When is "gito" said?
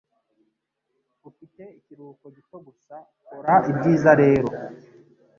2.35-2.57